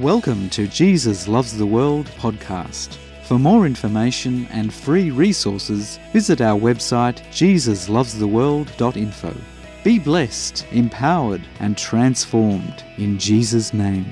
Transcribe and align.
Welcome 0.00 0.48
to 0.50 0.66
Jesus 0.66 1.28
Loves 1.28 1.56
the 1.58 1.66
World 1.66 2.06
podcast. 2.16 2.96
For 3.24 3.38
more 3.38 3.66
information 3.66 4.46
and 4.46 4.72
free 4.72 5.10
resources, 5.10 5.98
visit 6.10 6.40
our 6.40 6.58
website 6.58 7.20
jesuslovestheworld.info. 7.32 9.36
Be 9.84 9.98
blessed, 9.98 10.64
empowered, 10.70 11.42
and 11.58 11.76
transformed 11.76 12.82
in 12.96 13.18
Jesus' 13.18 13.74
name. 13.74 14.10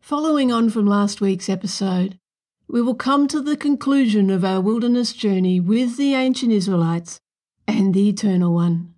Following 0.00 0.50
on 0.50 0.68
from 0.68 0.88
last 0.88 1.20
week's 1.20 1.48
episode, 1.48 2.18
we 2.66 2.82
will 2.82 2.96
come 2.96 3.28
to 3.28 3.40
the 3.40 3.56
conclusion 3.56 4.30
of 4.30 4.44
our 4.44 4.60
wilderness 4.60 5.12
journey 5.12 5.60
with 5.60 5.96
the 5.96 6.14
ancient 6.14 6.50
Israelites 6.50 7.20
and 7.68 7.94
the 7.94 8.08
Eternal 8.08 8.52
One. 8.52 8.95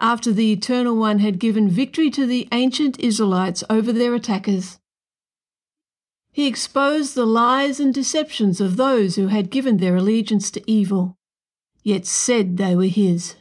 After 0.00 0.32
the 0.32 0.50
Eternal 0.50 0.96
One 0.96 1.18
had 1.18 1.38
given 1.38 1.68
victory 1.68 2.10
to 2.10 2.24
the 2.24 2.48
ancient 2.52 2.98
Israelites 3.00 3.62
over 3.68 3.92
their 3.92 4.14
attackers, 4.14 4.78
he 6.32 6.46
exposed 6.46 7.14
the 7.14 7.26
lies 7.26 7.78
and 7.80 7.92
deceptions 7.92 8.60
of 8.60 8.76
those 8.76 9.16
who 9.16 9.26
had 9.26 9.50
given 9.50 9.76
their 9.76 9.96
allegiance 9.96 10.50
to 10.52 10.70
evil, 10.70 11.18
yet 11.82 12.06
said 12.06 12.56
they 12.56 12.74
were 12.74 12.84
his. 12.84 13.34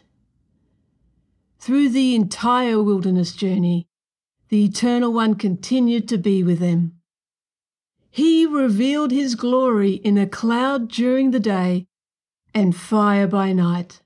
Through 1.59 1.89
the 1.89 2.15
entire 2.15 2.81
wilderness 2.81 3.33
journey, 3.33 3.87
the 4.49 4.65
Eternal 4.65 5.13
One 5.13 5.35
continued 5.35 6.09
to 6.09 6.17
be 6.17 6.43
with 6.43 6.59
them. 6.59 6.99
He 8.09 8.45
revealed 8.45 9.11
his 9.11 9.35
glory 9.35 9.93
in 9.93 10.17
a 10.17 10.27
cloud 10.27 10.89
during 10.89 11.31
the 11.31 11.39
day 11.39 11.85
and 12.53 12.75
fire 12.75 13.27
by 13.27 13.53
night. 13.53 14.01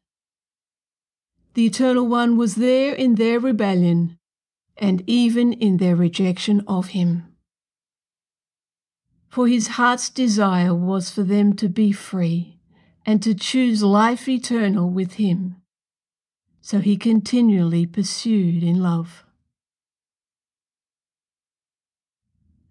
The 1.54 1.66
Eternal 1.66 2.08
One 2.08 2.36
was 2.36 2.56
there 2.56 2.94
in 2.96 3.16
their 3.16 3.40
rebellion 3.40 4.18
and 4.78 5.04
even 5.06 5.54
in 5.54 5.78
their 5.78 5.96
rejection 5.96 6.64
of 6.68 6.88
him. 6.90 7.28
For 9.30 9.48
his 9.48 9.68
heart's 9.70 10.10
desire 10.10 10.74
was 10.74 11.12
for 11.12 11.24
them 11.24 11.56
to 11.58 11.70
be 11.70 11.92
free 11.92 12.60
and 13.06 13.22
to 13.22 13.36
choose 13.36 13.84
life 13.84 14.28
eternal 14.28 14.90
with 14.90 15.14
him. 15.14 15.58
So 16.62 16.80
he 16.80 16.98
continually 16.98 17.86
pursued 17.86 18.64
in 18.64 18.82
love. 18.82 19.24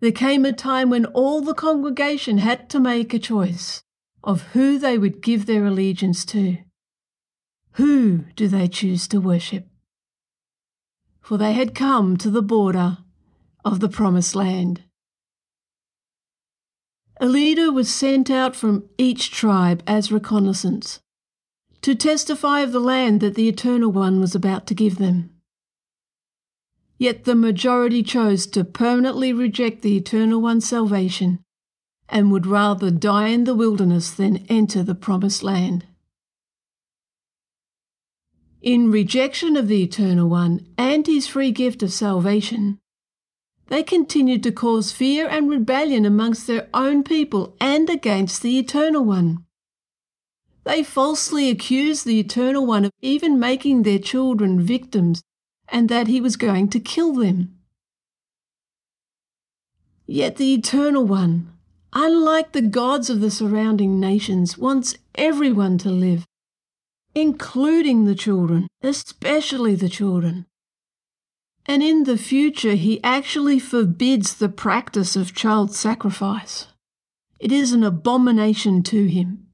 There 0.00 0.10
came 0.10 0.44
a 0.44 0.52
time 0.52 0.90
when 0.90 1.06
all 1.06 1.40
the 1.40 1.54
congregation 1.54 2.38
had 2.38 2.68
to 2.70 2.80
make 2.80 3.14
a 3.14 3.20
choice 3.20 3.82
of 4.24 4.42
who 4.54 4.78
they 4.78 4.98
would 4.98 5.20
give 5.20 5.46
their 5.46 5.66
allegiance 5.66 6.24
to. 6.26 6.58
Who 7.72 8.24
do 8.36 8.48
they 8.48 8.68
choose 8.68 9.08
to 9.08 9.20
worship? 9.20 9.66
For 11.20 11.38
they 11.38 11.54
had 11.54 11.74
come 11.74 12.16
to 12.18 12.30
the 12.30 12.42
border 12.42 12.98
of 13.64 13.80
the 13.80 13.88
Promised 13.88 14.34
Land. 14.34 14.82
A 17.20 17.26
leader 17.26 17.72
was 17.72 17.92
sent 17.92 18.30
out 18.30 18.56
from 18.56 18.84
each 18.98 19.30
tribe 19.30 19.82
as 19.86 20.12
reconnaissance 20.12 21.00
to 21.80 21.94
testify 21.94 22.60
of 22.60 22.72
the 22.72 22.80
land 22.80 23.20
that 23.20 23.34
the 23.34 23.48
Eternal 23.48 23.90
One 23.90 24.20
was 24.20 24.34
about 24.34 24.66
to 24.66 24.74
give 24.74 24.98
them. 24.98 25.30
Yet 26.98 27.24
the 27.24 27.34
majority 27.34 28.02
chose 28.02 28.46
to 28.48 28.64
permanently 28.64 29.32
reject 29.32 29.82
the 29.82 29.96
Eternal 29.96 30.40
One's 30.40 30.68
salvation 30.68 31.40
and 32.08 32.30
would 32.30 32.46
rather 32.46 32.90
die 32.90 33.28
in 33.28 33.44
the 33.44 33.54
wilderness 33.54 34.10
than 34.10 34.44
enter 34.48 34.82
the 34.82 34.94
promised 34.94 35.42
land. 35.42 35.86
In 38.62 38.92
rejection 38.92 39.56
of 39.56 39.66
the 39.66 39.82
Eternal 39.82 40.28
One 40.28 40.64
and 40.78 41.04
his 41.04 41.26
free 41.26 41.50
gift 41.50 41.82
of 41.82 41.92
salvation, 41.92 42.78
they 43.66 43.82
continued 43.82 44.44
to 44.44 44.52
cause 44.52 44.92
fear 44.92 45.26
and 45.26 45.50
rebellion 45.50 46.06
amongst 46.06 46.46
their 46.46 46.68
own 46.72 47.02
people 47.02 47.56
and 47.60 47.90
against 47.90 48.40
the 48.40 48.60
Eternal 48.60 49.04
One. 49.04 49.44
They 50.62 50.84
falsely 50.84 51.50
accused 51.50 52.06
the 52.06 52.20
Eternal 52.20 52.64
One 52.64 52.84
of 52.84 52.92
even 53.00 53.40
making 53.40 53.82
their 53.82 53.98
children 53.98 54.60
victims 54.60 55.22
and 55.68 55.88
that 55.88 56.06
he 56.06 56.20
was 56.20 56.36
going 56.36 56.68
to 56.68 56.78
kill 56.78 57.14
them. 57.14 57.58
Yet 60.06 60.36
the 60.36 60.54
Eternal 60.54 61.04
One, 61.04 61.52
unlike 61.92 62.52
the 62.52 62.62
gods 62.62 63.10
of 63.10 63.20
the 63.20 63.30
surrounding 63.32 63.98
nations, 63.98 64.56
wants 64.56 64.94
everyone 65.16 65.78
to 65.78 65.90
live, 65.90 66.26
including 67.14 68.04
the 68.04 68.14
children, 68.14 68.68
especially 68.82 69.74
the 69.74 69.88
children. 69.88 70.46
And 71.66 71.82
in 71.82 72.04
the 72.04 72.18
future, 72.18 72.74
he 72.74 73.02
actually 73.04 73.58
forbids 73.58 74.34
the 74.34 74.48
practice 74.48 75.14
of 75.14 75.34
child 75.34 75.74
sacrifice. 75.74 76.68
It 77.38 77.52
is 77.52 77.72
an 77.72 77.84
abomination 77.84 78.82
to 78.84 79.06
him. 79.06 79.46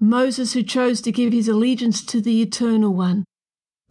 Moses, 0.00 0.52
who 0.52 0.62
chose 0.62 1.00
to 1.02 1.12
give 1.12 1.32
his 1.32 1.48
allegiance 1.48 2.04
to 2.04 2.20
the 2.20 2.42
Eternal 2.42 2.92
One, 2.92 3.24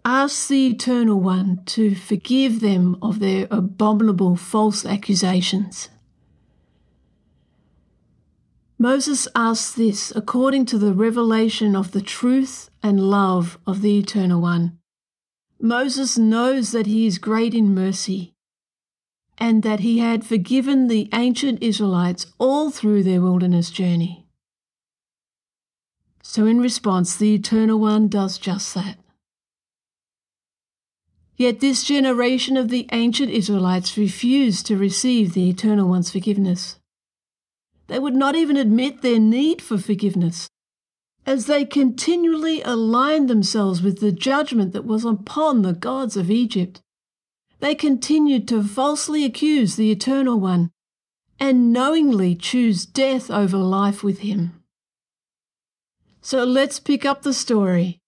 ask 0.06 0.48
the 0.48 0.68
Eternal 0.68 1.20
One 1.20 1.64
to 1.66 1.96
forgive 1.96 2.60
them 2.60 2.98
of 3.02 3.20
their 3.20 3.48
abominable 3.50 4.36
false 4.36 4.86
accusations. 4.86 5.90
Moses 8.84 9.30
asks 9.34 9.72
this 9.72 10.12
according 10.14 10.66
to 10.66 10.78
the 10.78 10.92
revelation 10.92 11.74
of 11.74 11.94
the 11.94 12.02
truth 12.02 12.70
and 12.84 13.00
love 13.00 13.58
of 13.66 13.82
the 13.82 13.98
Eternal 13.98 14.42
One. 14.42 14.78
Moses 15.58 16.18
knows 16.18 16.74
that 16.74 16.86
he 16.86 17.08
is 17.08 17.18
great 17.18 17.54
in 17.54 17.74
mercy 17.74 18.34
and 19.38 19.64
that 19.64 19.80
he 19.80 20.00
had 20.00 20.26
forgiven 20.26 20.90
the 20.90 21.08
ancient 21.14 21.64
Israelites 21.64 22.26
all 22.40 22.72
through 22.72 23.04
their 23.04 23.22
wilderness 23.22 23.72
journey. 23.72 24.28
So, 26.22 26.46
in 26.46 26.60
response, 26.60 27.16
the 27.16 27.36
Eternal 27.36 27.80
One 27.80 28.10
does 28.10 28.38
just 28.38 28.74
that. 28.74 28.98
Yet 31.38 31.62
this 31.62 31.86
generation 31.86 32.58
of 32.58 32.68
the 32.68 32.90
ancient 32.92 33.32
Israelites 33.32 33.98
refused 33.98 34.66
to 34.66 34.76
receive 34.76 35.34
the 35.34 35.50
Eternal 35.50 35.88
One's 35.88 36.12
forgiveness. 36.12 36.80
They 37.88 38.00
would 38.00 38.16
not 38.16 38.36
even 38.36 38.58
admit 38.58 39.02
their 39.02 39.20
need 39.20 39.62
for 39.62 39.78
forgiveness, 39.78 40.50
as 41.26 41.46
they 41.46 41.66
continually 41.66 42.62
aligned 42.62 43.30
themselves 43.30 43.82
with 43.82 44.00
the 44.00 44.12
judgment 44.12 44.74
that 44.74 44.86
was 44.86 45.06
upon 45.06 45.62
the 45.62 45.74
gods 45.74 46.18
of 46.18 46.32
Egypt. 46.32 46.82
They 47.60 47.76
continued 47.76 48.48
to 48.50 48.64
falsely 48.64 49.24
accuse 49.24 49.76
the 49.76 49.92
Eternal 49.92 50.40
One 50.40 50.72
and 51.40 51.74
knowingly 51.74 52.36
choose 52.36 52.86
death 52.86 53.30
over 53.30 53.58
life 53.58 54.04
with 54.04 54.20
him. 54.20 54.64
So 56.22 56.46
let's 56.46 56.80
pick 56.80 57.06
up 57.06 57.24
the 57.24 57.34
story. 57.34 58.00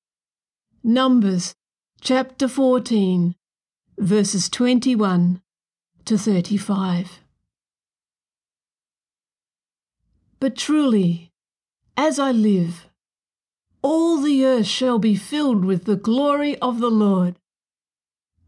Numbers 0.84 1.54
chapter 2.00 2.48
14, 2.48 3.36
verses 3.98 4.48
21 4.50 5.42
to 6.06 6.18
35. 6.18 7.25
But 10.40 10.56
truly, 10.56 11.32
as 11.98 12.20
I 12.20 12.32
live, 12.32 12.88
all 13.82 14.18
the 14.18 14.46
earth 14.46 14.66
shall 14.66 15.00
be 15.00 15.16
filled 15.16 15.64
with 15.64 15.86
the 15.86 15.96
glory 15.96 16.58
of 16.60 16.80
the 16.80 16.90
Lord. 16.90 17.36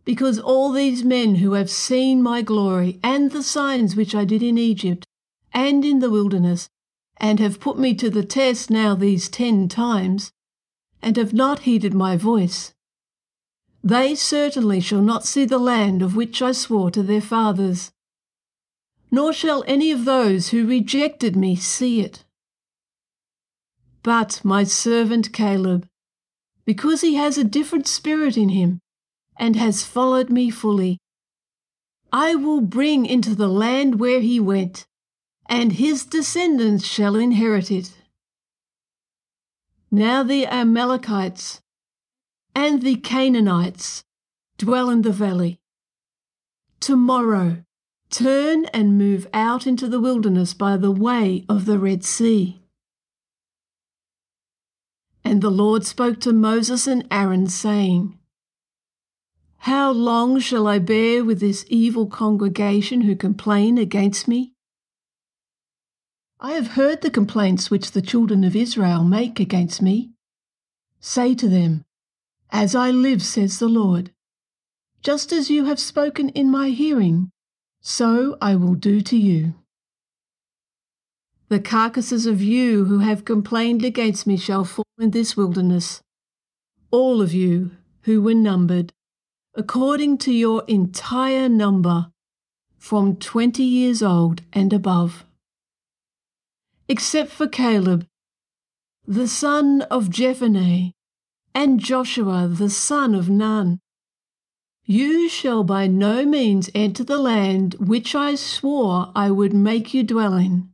Because 0.04 0.40
all 0.40 0.72
these 0.72 1.04
men 1.04 1.36
who 1.36 1.54
have 1.54 1.70
seen 1.70 2.24
my 2.24 2.42
glory 2.42 3.00
and 3.04 3.32
the 3.32 3.44
signs 3.44 3.96
which 3.96 4.16
I 4.16 4.26
did 4.26 4.42
in 4.42 4.58
Egypt 4.58 5.06
and 5.54 5.84
in 5.84 6.00
the 6.00 6.10
wilderness, 6.10 6.70
and 7.18 7.40
have 7.40 7.60
put 7.60 7.78
me 7.80 7.94
to 7.96 8.10
the 8.10 8.24
test 8.24 8.70
now 8.70 8.96
these 8.96 9.28
ten 9.30 9.68
times, 9.68 10.32
and 11.02 11.18
have 11.18 11.34
not 11.34 11.60
heeded 11.60 11.94
my 11.94 12.16
voice, 12.16 12.74
they 13.84 14.16
certainly 14.16 14.80
shall 14.80 15.02
not 15.02 15.26
see 15.26 15.46
the 15.46 15.58
land 15.58 16.02
of 16.02 16.16
which 16.16 16.42
I 16.42 16.52
swore 16.52 16.92
to 16.92 17.04
their 17.04 17.22
fathers, 17.22 17.92
nor 19.10 19.32
shall 19.34 19.64
any 19.68 19.92
of 19.92 20.06
those 20.06 20.50
who 20.50 20.68
rejected 20.68 21.36
me 21.36 21.56
see 21.56 22.02
it. 22.02 22.24
But 24.04 24.42
my 24.44 24.64
servant 24.64 25.34
Caleb, 25.34 25.88
because 26.66 27.02
he 27.02 27.16
has 27.16 27.38
a 27.38 27.44
different 27.44 27.88
spirit 27.88 28.38
in 28.38 28.50
him, 28.50 28.80
and 29.38 29.56
has 29.56 29.84
followed 29.84 30.30
me 30.30 30.50
fully, 30.50 30.98
I 32.12 32.36
will 32.36 32.62
bring 32.62 33.06
into 33.06 33.36
the 33.36 33.50
land 33.50 34.00
where 34.00 34.22
he 34.22 34.40
went, 34.40 34.86
and 35.48 35.74
his 35.74 36.06
descendants 36.06 36.86
shall 36.86 37.16
inherit 37.16 37.70
it. 37.70 37.94
Now 39.92 40.24
the 40.24 40.46
Amalekites 40.48 41.62
and 42.56 42.82
the 42.82 42.96
Canaanites 42.96 44.04
dwell 44.58 44.90
in 44.90 45.04
the 45.04 45.12
valley. 45.12 45.60
Tomorrow, 46.80 47.64
turn 48.10 48.66
and 48.66 48.98
move 48.98 49.28
out 49.34 49.68
into 49.68 49.88
the 49.88 50.00
wilderness 50.00 50.54
by 50.54 50.78
the 50.78 50.92
way 50.92 51.46
of 51.50 51.66
the 51.66 51.80
Red 51.80 52.04
Sea. 52.04 52.62
And 55.24 55.42
the 55.42 55.52
Lord 55.52 55.86
spoke 55.86 56.22
to 56.22 56.32
Moses 56.32 56.88
and 56.88 57.06
Aaron, 57.12 57.48
saying, 57.48 58.18
How 59.58 59.92
long 59.92 60.40
shall 60.40 60.68
I 60.68 60.80
bear 60.80 61.26
with 61.26 61.42
this 61.42 61.66
evil 61.68 62.08
congregation 62.08 63.02
who 63.02 63.16
complain 63.16 63.78
against 63.78 64.28
me? 64.28 64.54
I 66.40 66.54
have 66.54 66.68
heard 66.68 67.02
the 67.02 67.10
complaints 67.10 67.70
which 67.70 67.92
the 67.92 68.02
children 68.02 68.44
of 68.44 68.56
Israel 68.56 69.04
make 69.04 69.40
against 69.40 69.82
me. 69.82 70.12
Say 71.00 71.36
to 71.36 71.50
them, 71.50 71.84
As 72.52 72.74
I 72.76 72.92
live, 72.92 73.22
says 73.22 73.60
the 73.60 73.68
Lord, 73.68 74.12
just 75.02 75.34
as 75.34 75.50
you 75.50 75.66
have 75.66 75.80
spoken 75.80 76.30
in 76.30 76.50
my 76.50 76.70
hearing, 76.70 77.32
so 77.90 78.38
I 78.42 78.54
will 78.58 78.76
do 78.76 79.00
to 79.00 79.16
you. 79.16 79.56
The 81.48 81.62
carcasses 81.62 82.26
of 82.26 82.42
you 82.42 82.84
who 82.84 83.00
have 83.00 83.24
complained 83.24 83.86
against 83.86 84.28
me 84.28 84.36
shall 84.36 84.66
fall 84.66 84.84
in 85.00 85.12
this 85.12 85.38
wilderness, 85.38 86.02
all 86.92 87.22
of 87.22 87.34
you 87.34 87.72
who 88.02 88.22
were 88.22 88.34
numbered, 88.34 88.92
according 89.56 90.18
to 90.18 90.34
your 90.34 90.66
entire 90.68 91.48
number, 91.48 92.12
from 92.78 93.16
twenty 93.16 93.64
years 93.64 94.04
old 94.04 94.42
and 94.52 94.74
above. 94.74 95.24
Except 96.90 97.32
for 97.32 97.48
Caleb, 97.48 98.06
the 99.08 99.30
son 99.30 99.84
of 99.84 100.10
Jephunneh, 100.10 100.92
and 101.56 101.80
Joshua, 101.80 102.50
the 102.50 102.70
son 102.70 103.16
of 103.16 103.30
Nun. 103.30 103.80
You 104.88 105.30
shall 105.30 105.64
by 105.64 105.86
no 105.86 106.26
means 106.26 106.72
enter 106.74 107.04
the 107.04 107.20
land 107.20 107.76
which 107.76 108.16
I 108.16 108.34
swore 108.34 109.12
I 109.14 109.30
would 109.30 109.54
make 109.54 109.94
you 109.94 110.02
dwell 110.02 110.34
in 110.34 110.72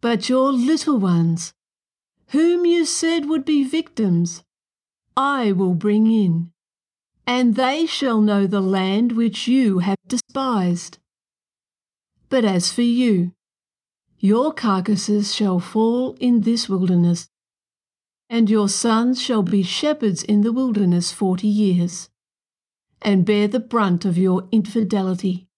but 0.00 0.28
your 0.28 0.52
little 0.52 0.98
ones, 0.98 1.52
whom 2.28 2.64
you 2.64 2.84
said 2.84 3.28
would 3.28 3.44
be 3.44 3.64
victims, 3.64 4.42
I 5.16 5.52
will 5.52 5.74
bring 5.74 6.10
in, 6.10 6.52
and 7.26 7.54
they 7.54 7.86
shall 7.86 8.20
know 8.20 8.46
the 8.46 8.62
land 8.62 9.12
which 9.12 9.46
you 9.46 9.80
have 9.80 9.98
despised. 10.06 10.98
But 12.28 12.44
as 12.44 12.72
for 12.72 12.82
you, 12.82 13.32
your 14.18 14.52
carcasses 14.52 15.34
shall 15.34 15.60
fall 15.60 16.16
in 16.20 16.42
this 16.42 16.68
wilderness, 16.68 17.28
and 18.28 18.48
your 18.48 18.68
sons 18.68 19.20
shall 19.20 19.42
be 19.42 19.62
shepherds 19.62 20.22
in 20.22 20.42
the 20.42 20.52
wilderness 20.52 21.12
forty 21.12 21.48
years, 21.48 22.08
and 23.02 23.24
bear 23.24 23.48
the 23.48 23.60
brunt 23.60 24.04
of 24.04 24.18
your 24.18 24.46
infidelity, 24.52 25.48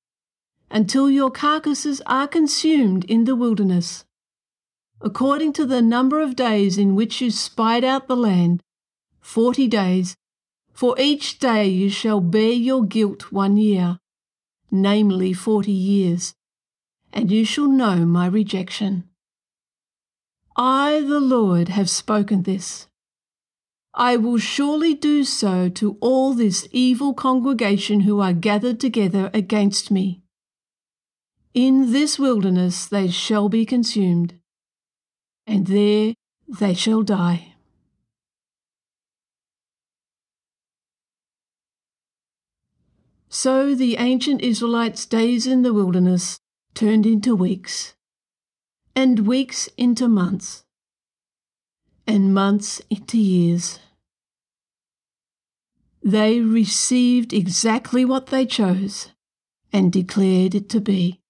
until 0.71 1.11
your 1.11 1.31
carcasses 1.31 2.01
are 2.07 2.29
consumed 2.29 3.05
in 3.05 3.25
the 3.25 3.37
wilderness 3.37 4.05
according 5.03 5.53
to 5.53 5.67
the 5.67 5.83
number 5.83 6.21
of 6.21 6.37
days 6.37 6.79
in 6.79 6.95
which 6.95 7.21
you 7.21 7.31
spied 7.31 7.85
out 7.85 8.07
the 8.07 8.17
land, 8.17 8.63
forty 9.21 9.69
days. 9.69 10.17
For 10.73 10.99
each 10.99 11.39
day 11.39 11.69
you 11.69 11.91
shall 11.91 12.21
bear 12.21 12.51
your 12.51 12.85
guilt 12.85 13.31
one 13.31 13.57
year, 13.57 13.99
namely 14.71 15.33
forty 15.33 15.73
years, 15.73 16.35
and 17.13 17.31
you 17.31 17.45
shall 17.45 17.69
know 17.69 18.07
my 18.07 18.27
rejection. 18.27 19.05
I, 20.57 21.01
the 21.01 21.21
Lord, 21.21 21.69
have 21.69 21.91
spoken 21.91 22.45
this. 22.45 22.89
I 23.95 24.17
will 24.17 24.39
surely 24.39 24.95
do 24.95 25.25
so 25.25 25.69
to 25.69 25.97
all 26.01 26.33
this 26.33 26.67
evil 26.73 27.13
congregation 27.13 28.01
who 28.01 28.21
are 28.21 28.33
gathered 28.33 28.81
together 28.81 29.31
against 29.35 29.91
me. 29.91 30.23
In 31.55 31.93
this 31.93 32.19
wilderness 32.19 32.87
they 32.87 33.09
shall 33.09 33.49
be 33.49 33.67
consumed 33.67 34.35
and 35.47 35.67
there 35.67 36.15
they 36.49 36.75
shall 36.75 37.03
die. 37.03 37.55
So 43.29 43.75
the 43.75 43.97
ancient 43.97 44.43
Israelites' 44.43 45.07
days 45.07 45.47
in 45.47 45.63
the 45.63 45.73
wilderness 45.73 46.39
turned 46.75 47.07
into 47.07 47.35
weeks, 47.35 47.95
and 48.95 49.27
weeks 49.27 49.69
into 49.77 50.07
months, 50.07 50.65
and 52.07 52.35
months 52.35 52.81
into 52.91 53.19
years. 53.19 53.79
They 56.03 56.41
received 56.41 57.33
exactly 57.33 58.05
what 58.05 58.27
they 58.27 58.45
chose 58.45 59.11
and 59.73 59.93
declared 59.93 60.55
it 60.55 60.69
to 60.71 60.81
be. 60.81 61.23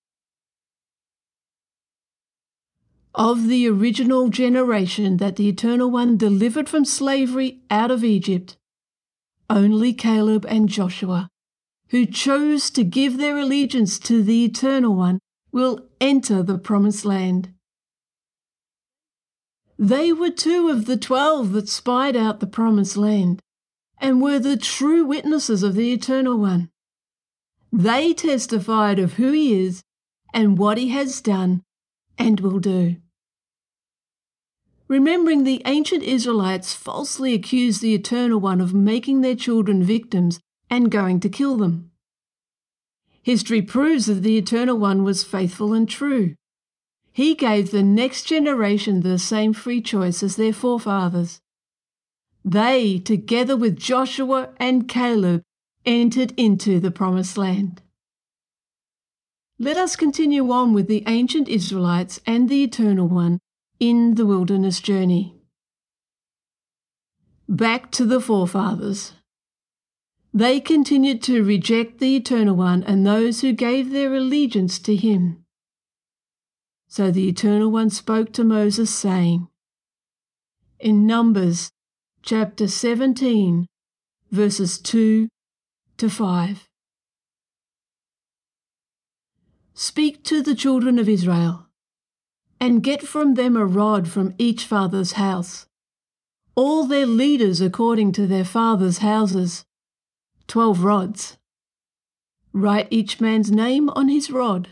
of 3.15 3.49
the 3.49 3.69
original 3.69 4.29
generation 4.29 5.19
that 5.19 5.37
the 5.37 5.49
Eternal 5.49 5.91
One 5.91 6.17
delivered 6.17 6.69
from 6.69 6.85
slavery 6.85 7.61
out 7.71 7.91
of 7.91 8.05
Egypt, 8.05 8.57
only 9.51 9.93
Caleb 9.93 10.47
and 10.49 10.69
Joshua, 10.69 11.29
who 11.91 12.07
chose 12.07 12.71
to 12.71 12.85
give 12.85 13.19
their 13.19 13.39
allegiance 13.39 13.99
to 14.01 14.23
the 14.23 14.45
Eternal 14.45 14.95
One, 14.95 15.19
will 15.51 15.81
enter 16.01 16.43
the 16.43 16.57
Promised 16.57 17.05
Land. 17.05 17.53
They 19.83 20.13
were 20.13 20.31
two 20.31 20.69
of 20.69 20.85
the 20.85 20.97
twelve 20.97 21.51
that 21.55 21.69
spied 21.69 22.15
out 22.15 22.39
the 22.39 22.47
Promised 22.47 22.97
Land 22.97 23.41
and 24.01 24.23
were 24.23 24.39
the 24.39 24.57
true 24.57 25.05
witnesses 25.05 25.65
of 25.65 25.75
the 25.75 25.93
Eternal 25.93 26.39
One. 26.39 26.71
They 27.73 28.15
testified 28.15 29.01
of 29.01 29.15
who 29.15 29.33
He 29.33 29.61
is 29.61 29.83
and 30.33 30.57
what 30.57 30.79
He 30.79 30.91
has 30.91 31.21
done 31.21 31.65
and 32.17 32.39
will 32.39 32.61
do. 32.61 32.95
Remembering 34.87 35.43
the 35.43 35.63
ancient 35.65 36.05
Israelites 36.05 36.75
falsely 36.75 37.35
accused 37.35 37.83
the 37.83 37.93
Eternal 37.93 38.39
One 38.39 38.61
of 38.61 38.73
making 38.73 39.23
their 39.23 39.35
children 39.35 39.83
victims 39.83 40.39
and 40.71 40.93
going 40.93 41.19
to 41.19 41.29
kill 41.29 41.57
them. 41.57 41.91
History 43.21 43.63
proves 43.63 44.07
that 44.07 44.23
the 44.23 44.39
Eternal 44.39 44.79
One 44.79 45.03
was 45.03 45.25
faithful 45.25 45.73
and 45.73 45.89
true. 45.89 46.37
He 47.13 47.35
gave 47.35 47.71
the 47.71 47.83
next 47.83 48.25
generation 48.25 49.01
the 49.01 49.19
same 49.19 49.53
free 49.53 49.83
choice 49.83 50.23
as 50.23 50.37
their 50.37 50.53
forefathers. 50.53 51.41
They, 52.45 52.99
together 52.99 53.57
with 53.57 53.77
Joshua 53.79 54.51
and 54.59 54.89
Caleb, 54.89 55.43
entered 55.85 56.33
into 56.37 56.81
the 56.81 56.91
Promised 56.91 57.37
Land. 57.37 57.83
Let 59.59 59.77
us 59.77 59.95
continue 59.95 60.51
on 60.51 60.73
with 60.73 60.89
the 60.89 61.05
ancient 61.07 61.49
Israelites 61.49 62.21
and 62.27 62.49
the 62.49 62.65
Eternal 62.65 63.09
One 63.09 63.39
in 63.79 64.15
the 64.15 64.27
wilderness 64.27 64.81
journey. 64.81 65.37
Back 67.49 67.91
to 67.93 68.07
the 68.07 68.21
forefathers. 68.21 69.13
They 70.33 70.61
continued 70.61 71.23
to 71.25 71.45
reject 71.45 71.99
the 71.99 72.17
Eternal 72.17 72.57
One 72.57 72.83
and 72.85 73.07
those 73.07 73.43
who 73.43 73.53
gave 73.53 73.91
their 73.91 74.15
allegiance 74.15 74.79
to 74.81 74.97
him. 74.97 75.42
So 76.93 77.11
the 77.11 77.27
Eternal 77.27 77.71
One 77.71 77.89
spoke 77.89 78.35
to 78.35 78.45
Moses, 78.45 78.95
saying, 78.95 79.49
In 80.79 81.07
Numbers 81.07 81.71
chapter 82.21 82.69
17, 82.69 83.67
verses 84.31 84.79
2 84.79 85.27
to 85.97 86.11
5. 86.11 86.69
Speak 89.73 90.23
to 90.25 90.43
the 90.43 90.55
children 90.55 90.99
of 90.99 91.09
Israel, 91.09 91.67
and 92.61 92.83
get 92.83 93.01
from 93.01 93.37
them 93.37 93.57
a 93.57 93.65
rod 93.65 94.07
from 94.07 94.35
each 94.37 94.67
father's 94.67 95.13
house, 95.13 95.65
all 96.55 96.85
their 96.85 97.07
leaders 97.07 97.63
according 97.63 98.13
to 98.13 98.27
their 98.27 98.45
father's 98.45 98.99
houses, 98.99 99.65
twelve 100.47 100.85
rods. 100.85 101.39
Write 102.53 102.89
each 102.91 103.19
man's 103.19 103.51
name 103.51 103.89
on 103.89 104.09
his 104.09 104.31
rod, 104.31 104.69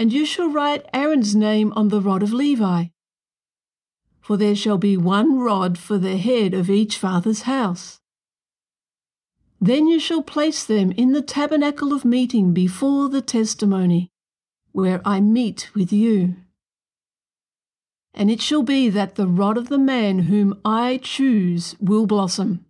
and 0.00 0.14
you 0.14 0.24
shall 0.24 0.48
write 0.48 0.86
Aaron's 0.94 1.36
name 1.36 1.74
on 1.76 1.88
the 1.88 2.00
rod 2.00 2.22
of 2.22 2.32
Levi. 2.32 2.86
For 4.22 4.38
there 4.38 4.56
shall 4.56 4.78
be 4.78 4.96
one 4.96 5.38
rod 5.38 5.76
for 5.76 5.98
the 5.98 6.16
head 6.16 6.54
of 6.54 6.70
each 6.70 6.96
father's 6.96 7.42
house. 7.42 8.00
Then 9.60 9.88
you 9.88 10.00
shall 10.00 10.22
place 10.22 10.64
them 10.64 10.90
in 10.92 11.12
the 11.12 11.20
tabernacle 11.20 11.92
of 11.92 12.06
meeting 12.06 12.54
before 12.54 13.10
the 13.10 13.20
testimony, 13.20 14.08
where 14.72 15.02
I 15.04 15.20
meet 15.20 15.68
with 15.74 15.92
you. 15.92 16.36
And 18.14 18.30
it 18.30 18.40
shall 18.40 18.62
be 18.62 18.88
that 18.88 19.16
the 19.16 19.26
rod 19.26 19.58
of 19.58 19.68
the 19.68 19.78
man 19.78 20.20
whom 20.20 20.58
I 20.64 20.98
choose 21.02 21.76
will 21.78 22.06
blossom. 22.06 22.64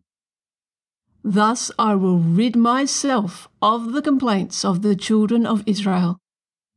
Thus 1.22 1.70
I 1.78 1.94
will 1.94 2.18
rid 2.18 2.56
myself 2.56 3.48
of 3.62 3.92
the 3.92 4.02
complaints 4.02 4.64
of 4.64 4.82
the 4.82 4.96
children 4.96 5.46
of 5.46 5.62
Israel, 5.64 6.19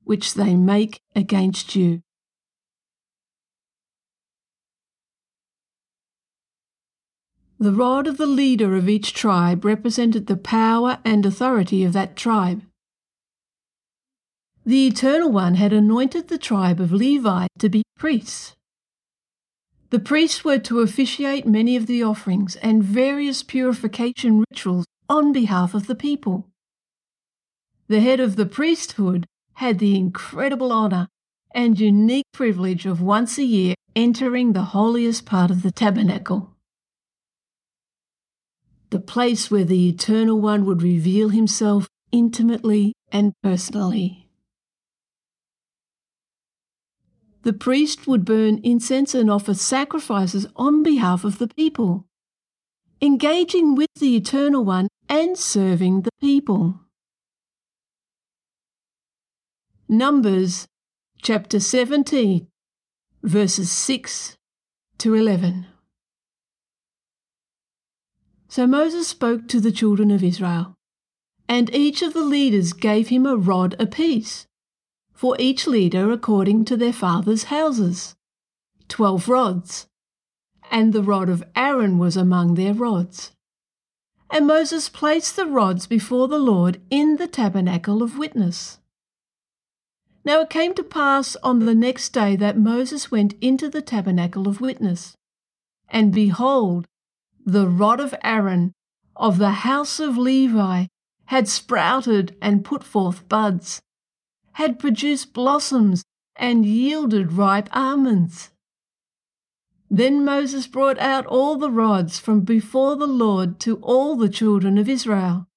which 0.04 0.34
they 0.34 0.56
make 0.56 1.00
against 1.16 1.76
you. 1.76 2.02
The 7.60 7.72
rod 7.72 8.08
of 8.08 8.18
the 8.18 8.26
leader 8.26 8.76
of 8.76 8.90
each 8.90 9.14
tribe 9.14 9.64
represented 9.64 10.28
the 10.28 10.36
power 10.36 11.00
and 11.06 11.26
authority 11.26 11.84
of 11.86 11.94
that 11.94 12.18
tribe. 12.18 12.64
The 14.66 14.88
Eternal 14.88 15.32
One 15.32 15.56
had 15.56 15.72
anointed 15.72 16.28
the 16.28 16.38
tribe 16.38 16.80
of 16.80 16.92
Levi 16.92 17.48
to 17.60 17.70
be 17.70 17.84
priests. 17.98 18.56
The 19.92 20.00
priests 20.00 20.44
were 20.44 20.60
to 20.60 20.80
officiate 20.80 21.46
many 21.46 21.76
of 21.76 21.86
the 21.86 22.04
offerings 22.04 22.56
and 22.58 22.84
various 22.84 23.44
purification 23.44 24.44
rituals 24.50 24.86
on 25.08 25.32
behalf 25.32 25.74
of 25.74 25.88
the 25.88 25.96
people. 25.96 26.50
The 27.88 28.00
head 28.00 28.20
of 28.20 28.36
the 28.36 28.46
priesthood 28.46 29.26
had 29.56 29.80
the 29.80 29.96
incredible 29.96 30.72
honour 30.72 31.08
and 31.54 31.80
unique 31.80 32.26
privilege 32.34 32.86
of 32.86 33.02
once 33.02 33.38
a 33.38 33.44
year 33.44 33.76
entering 33.96 34.54
the 34.54 34.64
holiest 34.64 35.26
part 35.26 35.52
of 35.52 35.62
the 35.62 35.72
tabernacle. 35.72 36.56
The 38.90 39.00
place 39.00 39.50
where 39.50 39.64
the 39.64 39.90
Eternal 39.90 40.40
One 40.40 40.66
would 40.66 40.82
reveal 40.82 41.30
himself 41.30 41.88
intimately 42.12 42.94
and 43.12 43.34
personally. 43.42 44.30
The 47.44 47.54
priest 47.54 48.08
would 48.08 48.24
burn 48.24 48.60
incense 48.64 49.14
and 49.14 49.30
offer 49.30 49.54
sacrifices 49.54 50.48
on 50.56 50.82
behalf 50.82 51.26
of 51.26 51.40
the 51.40 51.48
people, 51.48 52.06
engaging 53.02 53.76
with 53.76 53.90
the 54.00 54.16
Eternal 54.16 54.64
One 54.64 54.88
and 55.10 55.38
serving 55.38 56.02
the 56.02 56.12
people. 56.22 56.80
Numbers 59.98 60.68
chapter 61.22 61.60
17, 61.60 62.48
verses 63.22 63.72
6 63.72 64.36
to 64.98 65.14
11. 65.14 65.68
So 68.48 68.66
Moses 68.66 69.08
spoke 69.08 69.48
to 69.50 69.60
the 69.60 69.72
children 69.72 70.10
of 70.10 70.24
Israel, 70.24 70.74
and 71.48 71.72
each 71.76 72.02
of 72.02 72.14
the 72.14 72.24
leaders 72.24 72.74
gave 72.74 73.10
him 73.10 73.28
a 73.28 73.36
rod 73.36 73.76
apiece, 73.78 74.48
for 75.14 75.36
each 75.38 75.68
leader 75.68 76.12
according 76.12 76.66
to 76.66 76.76
their 76.76 76.92
father's 76.92 77.44
houses, 77.44 78.16
twelve 78.88 79.30
rods, 79.30 79.86
and 80.72 80.92
the 80.92 81.04
rod 81.04 81.30
of 81.30 81.44
Aaron 81.56 82.00
was 82.00 82.18
among 82.18 82.56
their 82.56 82.74
rods. 82.74 83.32
And 84.32 84.48
Moses 84.48 84.90
placed 84.90 85.36
the 85.36 85.46
rods 85.46 85.86
before 85.86 86.28
the 86.28 86.40
Lord 86.40 86.82
in 86.90 87.18
the 87.18 87.28
tabernacle 87.28 88.02
of 88.02 88.18
witness. 88.18 88.80
Now 90.26 90.42
it 90.42 90.50
came 90.50 90.74
to 90.76 90.84
pass 90.84 91.36
on 91.44 91.60
the 91.60 91.76
next 91.76 92.10
day 92.10 92.36
that 92.38 92.58
Moses 92.58 93.12
went 93.12 93.34
into 93.42 93.70
the 93.70 93.82
tabernacle 93.82 94.48
of 94.48 94.62
witness. 94.62 95.16
And 95.90 96.14
behold, 96.14 96.86
the 97.46 97.68
rod 97.68 98.00
of 98.00 98.16
Aaron 98.24 98.74
of 99.16 99.38
the 99.38 99.52
house 99.52 100.00
of 100.00 100.18
Levi 100.18 100.86
had 101.26 101.48
sprouted 101.48 102.36
and 102.42 102.66
put 102.66 102.84
forth 102.84 103.28
buds, 103.28 103.82
had 104.54 104.80
produced 104.80 105.34
blossoms 105.34 106.04
and 106.36 106.66
yielded 106.66 107.34
ripe 107.34 107.70
almonds. 107.72 108.52
Then 109.90 110.26
Moses 110.26 110.68
brought 110.68 110.98
out 111.00 111.26
all 111.28 111.58
the 111.58 111.70
rods 111.70 112.18
from 112.18 112.42
before 112.42 112.96
the 112.96 113.08
Lord 113.08 113.60
to 113.62 113.76
all 113.78 114.16
the 114.16 114.30
children 114.30 114.78
of 114.78 114.90
Israel. 114.90 115.48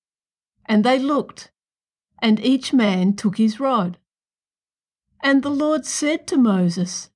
And 0.66 0.84
they 0.84 0.98
looked, 0.98 1.50
and 2.20 2.38
each 2.40 2.72
man 2.72 3.14
took 3.14 3.38
his 3.38 3.58
rod. 3.58 3.98
And 5.26 5.42
the 5.42 5.50
Lord 5.50 5.84
said 5.84 6.28
to 6.28 6.36
Moses, 6.36 7.10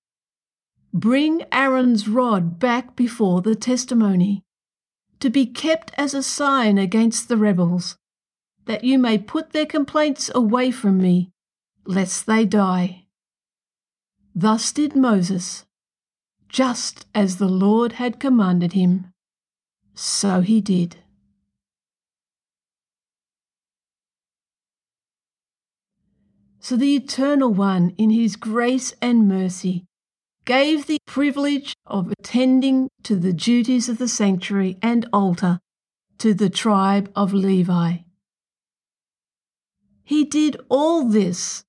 Bring 0.93 1.45
Aaron's 1.53 2.09
rod 2.09 2.59
back 2.59 2.97
before 2.97 3.41
the 3.41 3.55
testimony, 3.55 4.43
to 5.21 5.31
be 5.31 5.47
kept 5.47 5.93
as 5.97 6.13
a 6.13 6.21
sign 6.21 6.77
against 6.77 7.29
the 7.29 7.37
rebels, 7.37 7.99
that 8.65 8.83
you 8.83 8.99
may 8.99 9.17
put 9.17 9.53
their 9.53 9.65
complaints 9.65 10.29
away 10.35 10.73
from 10.73 10.99
me, 10.99 11.31
lest 11.85 12.27
they 12.27 12.45
die. 12.45 13.07
Thus 14.35 14.73
did 14.73 14.97
Moses, 14.97 15.65
just 16.49 17.07
as 17.15 17.37
the 17.37 17.49
Lord 17.49 17.93
had 17.93 18.19
commanded 18.19 18.73
him, 18.73 19.13
so 19.95 20.41
he 20.41 20.61
did. 20.61 20.97
So 26.71 26.77
the 26.77 26.95
Eternal 26.95 27.53
One, 27.53 27.97
in 27.99 28.11
His 28.11 28.37
grace 28.37 28.95
and 29.03 29.27
mercy, 29.27 29.87
gave 30.45 30.87
the 30.87 31.01
privilege 31.05 31.75
of 31.85 32.13
attending 32.13 32.89
to 33.03 33.17
the 33.17 33.33
duties 33.33 33.89
of 33.89 33.99
the 33.99 34.07
sanctuary 34.07 34.79
and 34.81 35.05
altar 35.13 35.59
to 36.19 36.33
the 36.33 36.49
tribe 36.49 37.11
of 37.17 37.33
Levi. 37.33 37.97
He 40.05 40.25
did 40.25 40.59
all 40.69 41.09
this 41.09 41.65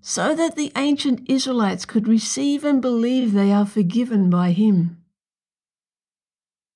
so 0.00 0.34
that 0.34 0.56
the 0.56 0.72
ancient 0.74 1.28
Israelites 1.28 1.84
could 1.84 2.08
receive 2.08 2.64
and 2.64 2.80
believe 2.80 3.34
they 3.34 3.52
are 3.52 3.66
forgiven 3.66 4.30
by 4.30 4.52
Him. 4.52 5.02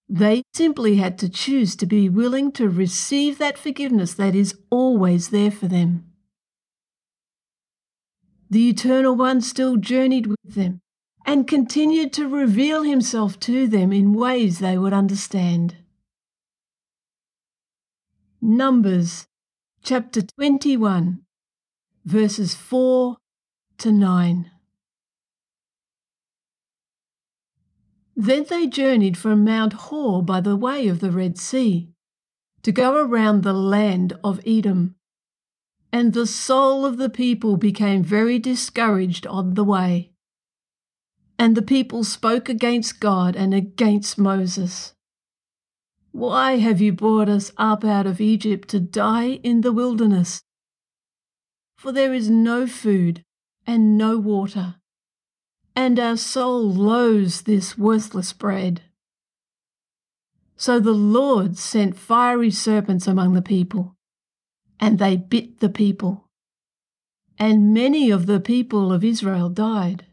They 0.06 0.42
simply 0.52 0.96
had 0.96 1.16
to 1.20 1.30
choose 1.30 1.76
to 1.76 1.86
be 1.86 2.10
willing 2.10 2.52
to 2.52 2.68
receive 2.68 3.38
that 3.38 3.56
forgiveness 3.56 4.12
that 4.12 4.34
is 4.34 4.54
always 4.68 5.30
there 5.30 5.50
for 5.50 5.66
them. 5.66 6.09
The 8.50 8.68
Eternal 8.68 9.14
One 9.14 9.40
still 9.40 9.76
journeyed 9.76 10.26
with 10.26 10.38
them 10.42 10.80
and 11.24 11.46
continued 11.46 12.12
to 12.14 12.26
reveal 12.26 12.82
himself 12.82 13.38
to 13.40 13.68
them 13.68 13.92
in 13.92 14.12
ways 14.12 14.58
they 14.58 14.76
would 14.76 14.92
understand. 14.92 15.76
Numbers 18.42 19.28
chapter 19.84 20.22
21, 20.22 21.22
verses 22.04 22.54
4 22.56 23.18
to 23.78 23.92
9. 23.92 24.50
Then 28.16 28.46
they 28.50 28.66
journeyed 28.66 29.16
from 29.16 29.44
Mount 29.44 29.74
Hor 29.74 30.24
by 30.24 30.40
the 30.40 30.56
way 30.56 30.88
of 30.88 30.98
the 30.98 31.12
Red 31.12 31.38
Sea 31.38 31.92
to 32.62 32.72
go 32.72 32.96
around 33.00 33.44
the 33.44 33.52
land 33.52 34.18
of 34.24 34.40
Edom 34.44 34.96
and 35.92 36.12
the 36.12 36.26
soul 36.26 36.86
of 36.86 36.98
the 36.98 37.10
people 37.10 37.56
became 37.56 38.02
very 38.02 38.38
discouraged 38.38 39.26
on 39.26 39.54
the 39.54 39.64
way. 39.64 40.12
And 41.38 41.56
the 41.56 41.62
people 41.62 42.04
spoke 42.04 42.48
against 42.48 43.00
God 43.00 43.34
and 43.34 43.52
against 43.52 44.18
Moses. 44.18 44.94
Why 46.12 46.58
have 46.58 46.80
you 46.80 46.92
brought 46.92 47.28
us 47.28 47.52
up 47.56 47.84
out 47.84 48.06
of 48.06 48.20
Egypt 48.20 48.68
to 48.68 48.80
die 48.80 49.40
in 49.42 49.62
the 49.62 49.72
wilderness? 49.72 50.42
For 51.76 51.92
there 51.92 52.12
is 52.12 52.28
no 52.28 52.66
food 52.66 53.24
and 53.66 53.96
no 53.96 54.18
water, 54.18 54.76
and 55.74 55.98
our 55.98 56.16
soul 56.16 56.68
loathes 56.68 57.42
this 57.42 57.78
worthless 57.78 58.32
bread. 58.32 58.82
So 60.56 60.78
the 60.78 60.92
Lord 60.92 61.56
sent 61.56 61.96
fiery 61.96 62.50
serpents 62.50 63.06
among 63.06 63.32
the 63.32 63.42
people 63.42 63.96
and 64.80 64.98
they 64.98 65.16
bit 65.16 65.60
the 65.60 65.68
people. 65.68 66.24
And 67.38 67.72
many 67.74 68.10
of 68.10 68.26
the 68.26 68.40
people 68.40 68.92
of 68.92 69.04
Israel 69.04 69.50
died. 69.50 70.06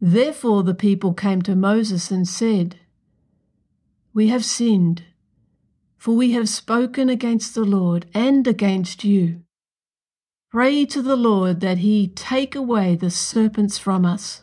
Therefore 0.00 0.62
the 0.62 0.74
people 0.74 1.12
came 1.12 1.42
to 1.42 1.56
Moses 1.56 2.10
and 2.10 2.26
said, 2.26 2.76
We 4.14 4.28
have 4.28 4.44
sinned, 4.44 5.04
for 5.96 6.14
we 6.14 6.32
have 6.32 6.48
spoken 6.48 7.08
against 7.08 7.54
the 7.54 7.64
Lord 7.64 8.06
and 8.14 8.46
against 8.46 9.04
you. 9.04 9.42
Pray 10.50 10.86
to 10.86 11.02
the 11.02 11.16
Lord 11.16 11.60
that 11.60 11.78
he 11.78 12.08
take 12.08 12.54
away 12.54 12.94
the 12.94 13.10
serpents 13.10 13.78
from 13.78 14.06
us. 14.06 14.42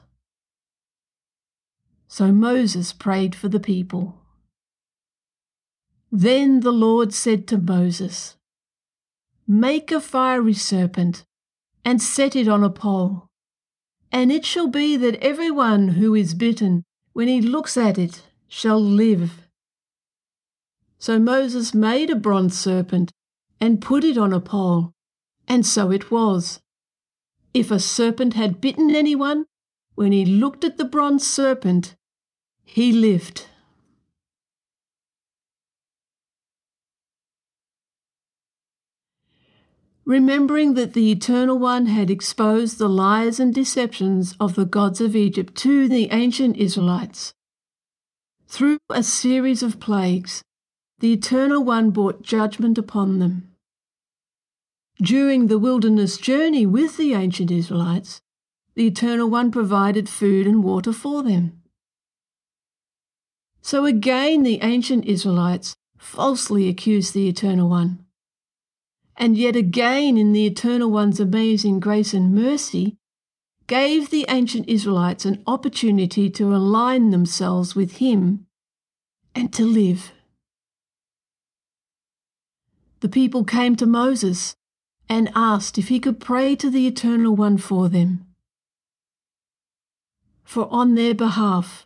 So 2.07 2.31
Moses 2.31 2.93
prayed 2.93 3.35
for 3.35 3.47
the 3.47 3.59
people. 3.59 4.22
Then 6.15 6.59
the 6.59 6.71
Lord 6.71 7.11
said 7.11 7.47
to 7.47 7.57
Moses, 7.57 8.37
Make 9.47 9.91
a 9.91 9.99
fiery 9.99 10.53
serpent 10.53 11.25
and 11.83 11.99
set 11.99 12.35
it 12.35 12.47
on 12.47 12.63
a 12.63 12.69
pole. 12.69 13.25
And 14.11 14.31
it 14.31 14.45
shall 14.45 14.67
be 14.67 14.95
that 14.95 15.15
every 15.23 15.49
one 15.49 15.87
who 15.87 16.13
is 16.13 16.35
bitten, 16.35 16.83
when 17.13 17.27
he 17.27 17.41
looks 17.41 17.77
at 17.77 17.97
it, 17.97 18.21
shall 18.47 18.79
live. 18.79 19.47
So 20.99 21.17
Moses 21.17 21.73
made 21.73 22.11
a 22.11 22.15
bronze 22.15 22.59
serpent 22.59 23.11
and 23.59 23.81
put 23.81 24.03
it 24.03 24.15
on 24.15 24.33
a 24.33 24.39
pole, 24.39 24.91
and 25.47 25.65
so 25.65 25.89
it 25.89 26.11
was. 26.11 26.59
If 27.55 27.71
a 27.71 27.79
serpent 27.79 28.35
had 28.35 28.61
bitten 28.61 28.95
anyone, 28.95 29.45
when 29.95 30.11
he 30.11 30.27
looked 30.27 30.63
at 30.63 30.77
the 30.77 30.85
bronze 30.85 31.25
serpent, 31.25 31.95
he 32.63 32.91
lived. 32.91 33.47
Remembering 40.05 40.73
that 40.73 40.93
the 40.93 41.11
Eternal 41.11 41.57
One 41.57 41.85
had 41.85 42.09
exposed 42.09 42.77
the 42.77 42.89
lies 42.89 43.39
and 43.39 43.53
deceptions 43.53 44.35
of 44.39 44.55
the 44.55 44.65
gods 44.65 44.99
of 44.99 45.15
Egypt 45.15 45.55
to 45.57 45.87
the 45.87 46.09
ancient 46.11 46.57
Israelites. 46.57 47.33
Through 48.47 48.79
a 48.89 49.01
series 49.01 49.63
of 49.63 49.79
plagues, 49.79 50.43
the 50.99 51.13
Eternal 51.13 51.63
One 51.63 51.91
brought 51.91 52.21
judgment 52.21 52.77
upon 52.77 53.19
them. 53.19 53.49
During 55.01 55.47
the 55.47 55.59
wilderness 55.59 56.17
journey 56.17 56.65
with 56.65 56.97
the 56.97 57.13
ancient 57.13 57.49
Israelites, 57.49 58.21
the 58.75 58.87
Eternal 58.87 59.29
One 59.29 59.51
provided 59.51 60.09
food 60.09 60.45
and 60.45 60.63
water 60.63 60.93
for 60.93 61.23
them. 61.23 61.61
So 63.61 63.85
again, 63.85 64.43
the 64.43 64.59
ancient 64.61 65.05
Israelites 65.05 65.75
falsely 65.97 66.67
accused 66.67 67.13
the 67.13 67.29
Eternal 67.29 67.69
One. 67.69 68.02
And 69.15 69.37
yet 69.37 69.55
again, 69.55 70.17
in 70.17 70.33
the 70.33 70.45
Eternal 70.45 70.89
One's 70.89 71.19
amazing 71.19 71.79
grace 71.79 72.13
and 72.13 72.33
mercy, 72.33 72.97
gave 73.67 74.09
the 74.09 74.25
ancient 74.29 74.67
Israelites 74.67 75.25
an 75.25 75.43
opportunity 75.47 76.29
to 76.29 76.55
align 76.55 77.11
themselves 77.11 77.75
with 77.75 77.97
Him 77.97 78.45
and 79.35 79.53
to 79.53 79.65
live. 79.65 80.11
The 82.99 83.09
people 83.09 83.43
came 83.43 83.75
to 83.75 83.85
Moses 83.85 84.55
and 85.09 85.29
asked 85.35 85.77
if 85.77 85.89
he 85.89 85.99
could 85.99 86.19
pray 86.19 86.55
to 86.55 86.69
the 86.69 86.87
Eternal 86.87 87.35
One 87.35 87.57
for 87.57 87.89
them. 87.89 88.25
For 90.43 90.71
on 90.71 90.95
their 90.95 91.13
behalf, 91.13 91.85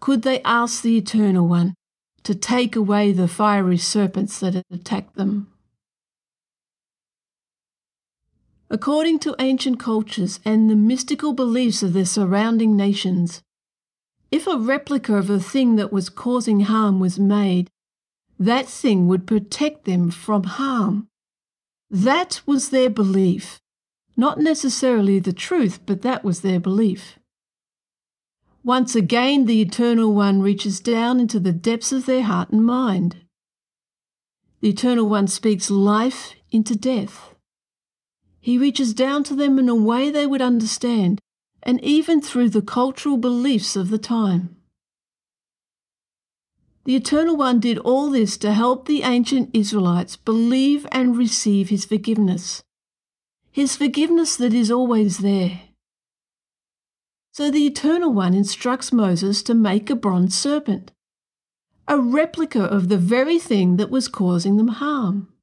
could 0.00 0.22
they 0.22 0.40
ask 0.42 0.82
the 0.82 0.96
Eternal 0.96 1.48
One 1.48 1.74
to 2.22 2.34
take 2.34 2.76
away 2.76 3.12
the 3.12 3.28
fiery 3.28 3.78
serpents 3.78 4.38
that 4.40 4.54
had 4.54 4.64
attacked 4.70 5.16
them? 5.16 5.50
According 8.74 9.20
to 9.20 9.36
ancient 9.38 9.78
cultures 9.78 10.40
and 10.44 10.68
the 10.68 10.74
mystical 10.74 11.32
beliefs 11.32 11.84
of 11.84 11.92
their 11.92 12.04
surrounding 12.04 12.76
nations, 12.76 13.40
if 14.32 14.48
a 14.48 14.58
replica 14.58 15.14
of 15.16 15.30
a 15.30 15.38
thing 15.38 15.76
that 15.76 15.92
was 15.92 16.08
causing 16.08 16.58
harm 16.62 16.98
was 16.98 17.16
made, 17.16 17.70
that 18.36 18.66
thing 18.66 19.06
would 19.06 19.28
protect 19.28 19.84
them 19.84 20.10
from 20.10 20.42
harm. 20.42 21.06
That 21.88 22.40
was 22.46 22.70
their 22.70 22.90
belief. 22.90 23.60
Not 24.16 24.40
necessarily 24.40 25.20
the 25.20 25.32
truth, 25.32 25.78
but 25.86 26.02
that 26.02 26.24
was 26.24 26.40
their 26.40 26.58
belief. 26.58 27.16
Once 28.64 28.96
again, 28.96 29.44
the 29.44 29.62
Eternal 29.62 30.12
One 30.12 30.42
reaches 30.42 30.80
down 30.80 31.20
into 31.20 31.38
the 31.38 31.52
depths 31.52 31.92
of 31.92 32.06
their 32.06 32.24
heart 32.24 32.50
and 32.50 32.66
mind. 32.66 33.18
The 34.62 34.70
Eternal 34.70 35.08
One 35.08 35.28
speaks 35.28 35.70
life 35.70 36.34
into 36.50 36.74
death. 36.74 37.33
He 38.44 38.58
reaches 38.58 38.92
down 38.92 39.24
to 39.24 39.34
them 39.34 39.58
in 39.58 39.70
a 39.70 39.74
way 39.74 40.10
they 40.10 40.26
would 40.26 40.42
understand, 40.42 41.18
and 41.62 41.82
even 41.82 42.20
through 42.20 42.50
the 42.50 42.60
cultural 42.60 43.16
beliefs 43.16 43.74
of 43.74 43.88
the 43.88 43.96
time. 43.96 44.54
The 46.84 46.94
Eternal 46.94 47.38
One 47.38 47.58
did 47.58 47.78
all 47.78 48.10
this 48.10 48.36
to 48.36 48.52
help 48.52 48.84
the 48.84 49.02
ancient 49.02 49.48
Israelites 49.54 50.16
believe 50.16 50.86
and 50.92 51.16
receive 51.16 51.70
His 51.70 51.86
forgiveness. 51.86 52.62
His 53.50 53.76
forgiveness 53.76 54.36
that 54.36 54.52
is 54.52 54.70
always 54.70 55.20
there. 55.20 55.62
So 57.32 57.50
the 57.50 57.64
Eternal 57.64 58.12
One 58.12 58.34
instructs 58.34 58.92
Moses 58.92 59.42
to 59.44 59.54
make 59.54 59.88
a 59.88 59.96
bronze 59.96 60.36
serpent, 60.36 60.92
a 61.88 61.98
replica 61.98 62.64
of 62.64 62.90
the 62.90 62.98
very 62.98 63.38
thing 63.38 63.78
that 63.78 63.88
was 63.88 64.06
causing 64.06 64.58
them 64.58 64.68
harm. 64.68 65.33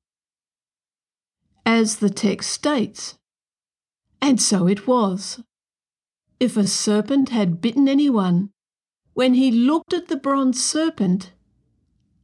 As 1.66 1.98
the 1.98 2.10
text 2.10 2.50
states, 2.50 3.18
and 4.22 4.42
so 4.42 4.68
it 4.68 4.88
was. 4.88 5.42
If 6.40 6.58
a 6.58 6.68
serpent 6.68 7.30
had 7.30 7.62
bitten 7.62 7.88
anyone, 7.88 8.50
when 9.14 9.34
he 9.34 9.52
looked 9.52 9.94
at 9.94 10.08
the 10.08 10.16
bronze 10.16 10.64
serpent, 10.64 11.32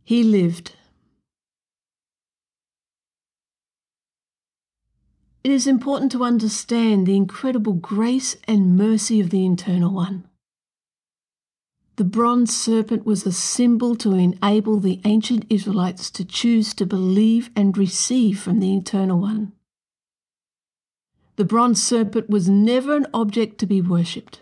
he 0.04 0.24
lived. 0.24 0.76
It 5.44 5.52
is 5.52 5.68
important 5.68 6.12
to 6.14 6.24
understand 6.24 7.08
the 7.08 7.16
incredible 7.16 7.74
grace 7.74 8.36
and 8.48 8.78
mercy 8.78 9.20
of 9.20 9.30
the 9.30 9.46
Eternal 9.46 9.94
One. 9.94 10.28
The 11.98 12.04
bronze 12.04 12.56
serpent 12.56 13.08
was 13.08 13.26
a 13.26 13.32
symbol 13.32 13.96
to 13.98 14.14
enable 14.14 14.80
the 14.80 15.02
ancient 15.04 15.46
Israelites 15.50 16.12
to 16.12 16.24
choose 16.24 16.76
to 16.76 16.86
believe 16.86 17.50
and 17.56 17.76
receive 17.76 18.40
from 18.40 18.60
the 18.60 18.78
Eternal 18.78 19.20
One. 19.20 19.54
The 21.38 21.46
bronze 21.46 21.82
serpent 21.82 22.30
was 22.30 22.48
never 22.48 22.96
an 22.96 23.08
object 23.16 23.58
to 23.60 23.66
be 23.66 23.82
worshipped. 23.82 24.42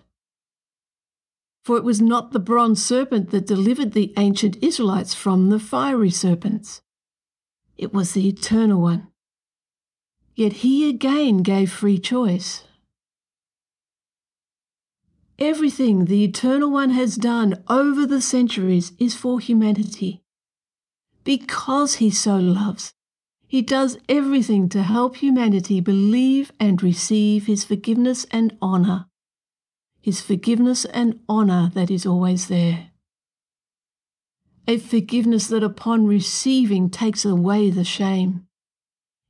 For 1.63 1.77
it 1.77 1.86
was 1.86 2.01
not 2.01 2.34
the 2.34 2.39
bronze 2.39 2.86
serpent 2.86 3.32
that 3.32 3.47
delivered 3.47 3.93
the 3.93 4.13
ancient 4.17 4.62
Israelites 4.62 5.13
from 5.13 5.49
the 5.49 5.60
fiery 5.60 6.12
serpents. 6.12 6.82
It 7.77 7.93
was 7.93 8.12
the 8.12 8.27
Eternal 8.27 8.82
One. 8.82 9.08
Yet 10.36 10.53
he 10.63 10.89
again 10.89 11.38
gave 11.38 11.71
free 11.71 11.99
choice. 11.99 12.65
Everything 15.38 16.06
the 16.06 16.24
Eternal 16.24 16.71
One 16.71 16.91
has 16.91 17.15
done 17.15 17.63
over 17.67 18.06
the 18.06 18.21
centuries 18.21 18.93
is 19.00 19.15
for 19.15 19.39
humanity. 19.39 20.24
Because 21.24 21.95
he 21.95 22.10
so 22.10 22.38
loves, 22.38 22.93
he 23.48 23.62
does 23.62 23.98
everything 24.08 24.69
to 24.69 24.84
help 24.84 25.17
humanity 25.17 25.80
believe 25.82 26.52
and 26.60 26.82
receive 26.82 27.48
his 27.48 27.63
forgiveness 27.63 28.26
and 28.32 28.58
honour 28.62 29.08
his 30.06 30.21
forgiveness 30.21 30.86
and 30.86 31.19
honour 31.28 31.71
that 31.74 31.89
is 31.89 32.06
always 32.06 32.48
there. 32.48 32.91
A 34.67 34.78
forgiveness 34.78 35.48
that 35.48 35.63
upon 35.63 36.06
receiving 36.06 36.91
takes 36.91 37.26
away 37.26 37.71
the 37.71 37.84
shame, 37.84 38.45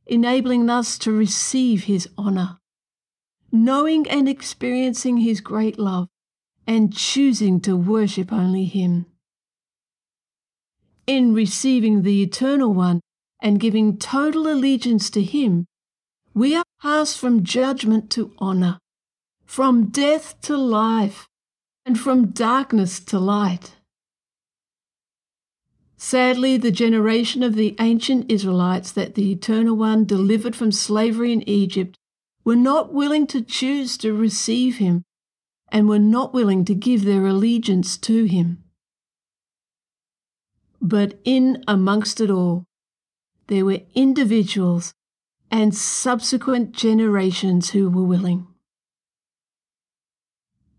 enabling 0.06 0.70
us 0.70 0.98
to 0.98 1.13
receive 1.13 1.86
his 1.86 2.10
honour, 2.18 2.60
knowing 3.63 4.08
and 4.10 4.28
experiencing 4.28 5.18
his 5.18 5.41
great 5.41 5.80
love, 5.80 6.08
and 6.68 6.96
choosing 6.96 7.60
to 7.62 7.76
worship 7.76 8.34
only 8.34 8.65
him. 8.65 9.06
In 11.08 11.34
receiving 11.34 12.02
the 12.02 12.22
Eternal 12.22 12.74
One 12.74 13.02
and 13.41 13.60
giving 13.60 13.98
total 13.98 14.48
allegiance 14.48 15.10
to 15.12 15.22
him, 15.22 15.65
we 16.34 16.56
are 16.56 16.65
passed 16.82 17.18
from 17.18 17.44
judgment 17.44 18.10
to 18.12 18.34
honour 18.39 18.80
from 19.46 19.86
death 19.89 20.39
to 20.41 20.58
life, 20.58 21.30
and 21.86 22.00
from 22.00 22.32
darkness 22.32 23.00
to 23.00 23.20
light. 23.20 23.76
Sadly, 25.98 26.58
the 26.58 26.72
generation 26.72 27.41
of 27.44 27.56
the 27.56 27.76
ancient 27.80 28.30
Israelites 28.30 28.91
that 28.91 29.15
the 29.15 29.32
Eternal 29.32 29.76
One 29.78 30.04
delivered 30.04 30.56
from 30.56 30.72
slavery 30.72 31.32
in 31.32 31.48
Egypt 31.48 31.98
were 32.45 32.55
not 32.55 32.93
willing 32.93 33.27
to 33.27 33.41
choose 33.41 33.97
to 33.97 34.13
receive 34.13 34.77
him 34.77 35.03
and 35.69 35.89
were 35.89 35.99
not 35.99 36.34
willing 36.34 36.63
to 36.63 36.75
give 36.75 37.03
their 37.03 37.25
allegiance 37.25 37.97
to 37.97 38.23
him. 38.25 38.63
But 40.79 41.19
in 41.25 41.63
amongst 41.67 42.21
it 42.21 42.29
all, 42.29 42.63
there 43.47 43.65
were 43.65 43.81
individuals 43.95 44.93
and 45.51 45.75
subsequent 45.75 46.71
generations 46.71 47.71
who 47.71 47.89
were 47.89 48.05
willing 48.05 48.47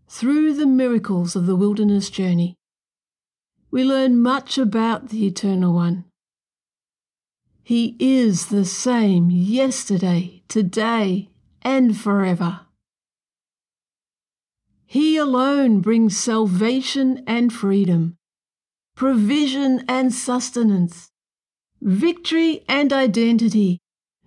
through 0.09 0.53
the 0.53 0.65
miracles 0.65 1.35
of 1.35 1.45
the 1.45 1.55
wilderness 1.55 2.09
journey, 2.09 2.55
we 3.69 3.83
learn 3.83 4.21
much 4.21 4.57
about 4.57 5.09
the 5.09 5.27
Eternal 5.27 5.73
One. 5.73 6.05
He 7.63 7.97
is 7.99 8.47
the 8.47 8.63
same 8.63 9.29
yesterday, 9.29 10.43
today, 10.47 11.29
and 11.61 11.97
forever. 11.97 12.61
He 14.85 15.17
alone 15.17 15.81
brings 15.81 16.17
salvation 16.17 17.23
and 17.27 17.51
freedom, 17.51 18.17
provision 18.95 19.83
and 19.87 20.13
sustenance, 20.13 21.09
victory 21.81 22.63
and 22.69 22.93
identity, 22.93 23.79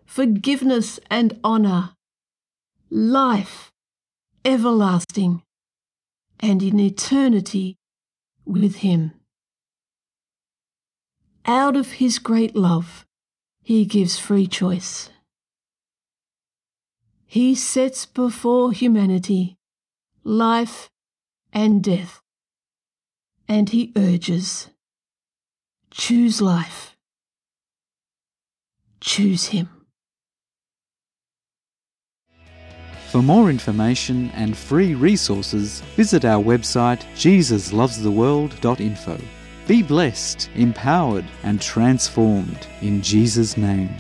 forgiveness 0.05 1.01
and 1.11 1.39
honour, 1.43 1.95
life 2.91 3.71
everlasting 4.45 5.43
and 6.39 6.63
in 6.63 6.81
eternity 6.81 7.77
with 8.45 8.77
Him. 8.77 9.13
Out 11.47 11.77
of 11.77 11.93
His 11.93 12.19
great 12.19 12.57
love, 12.57 13.07
He 13.63 13.85
gives 13.85 14.19
free 14.19 14.47
choice. 14.47 15.11
He 17.31 17.55
sets 17.55 18.07
before 18.07 18.73
humanity 18.73 19.57
life 20.25 20.91
and 21.53 21.81
death, 21.81 22.21
and 23.47 23.71
He 23.71 23.93
urges 23.95 24.69
choose 25.93 26.43
life, 26.43 26.97
choose 29.01 29.47
Him. 29.47 29.69
For 33.13 33.23
more 33.23 33.49
information 33.49 34.33
and 34.35 34.57
free 34.57 34.97
resources, 34.97 35.83
visit 35.95 36.25
our 36.25 36.43
website 36.43 37.05
jesuslovestheworld.info. 37.15 39.21
Be 39.69 39.85
blessed, 39.85 40.51
empowered, 40.57 41.27
and 41.45 41.63
transformed 41.63 42.67
in 42.81 43.03
Jesus' 43.03 43.57
name. 43.57 43.95